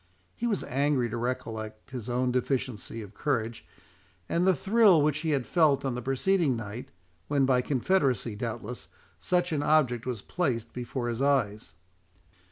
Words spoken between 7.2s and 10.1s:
when by confederacy, doubtless, such an object